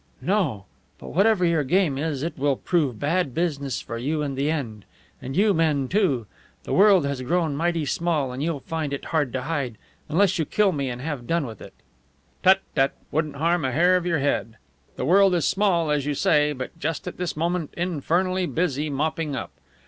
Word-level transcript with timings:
"No! 0.23 0.65
But 0.97 1.09
whatever 1.13 1.45
your 1.45 1.63
game 1.63 1.95
is, 1.99 2.23
it 2.23 2.35
will 2.35 2.55
prove 2.55 2.97
bad 2.97 3.35
business 3.35 3.81
for 3.81 3.99
you 3.99 4.23
in 4.23 4.33
the 4.33 4.49
end. 4.49 4.83
And 5.21 5.37
you 5.37 5.53
men, 5.53 5.87
too. 5.89 6.25
The 6.63 6.73
world 6.73 7.05
has 7.05 7.21
grown 7.21 7.55
mighty 7.55 7.85
small, 7.85 8.31
and 8.31 8.41
you'll 8.41 8.61
find 8.61 8.93
it 8.93 9.05
hard 9.13 9.31
to 9.33 9.43
hide 9.43 9.77
unless 10.09 10.39
you 10.39 10.45
kill 10.45 10.71
me 10.71 10.89
and 10.89 11.03
have 11.03 11.27
done 11.27 11.45
with 11.45 11.61
it!" 11.61 11.73
"Tut, 12.41 12.61
tut! 12.75 12.93
Wouldn't 13.11 13.35
harm 13.35 13.63
a 13.63 13.71
hair 13.71 13.95
of 13.95 14.07
your 14.07 14.17
head. 14.17 14.57
The 14.95 15.05
world 15.05 15.35
is 15.35 15.45
small, 15.47 15.91
as 15.91 16.07
you 16.07 16.15
say, 16.15 16.51
but 16.51 16.79
just 16.79 17.07
at 17.07 17.17
this 17.17 17.37
moment 17.37 17.71
infernally 17.77 18.47
busy 18.47 18.89
mopping 18.89 19.35
up. 19.35 19.51